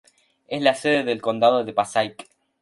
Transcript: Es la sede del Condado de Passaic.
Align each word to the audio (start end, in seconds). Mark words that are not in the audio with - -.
Es 0.47 0.59
la 0.63 0.73
sede 0.73 1.03
del 1.03 1.21
Condado 1.21 1.63
de 1.63 1.73
Passaic. 1.73 2.27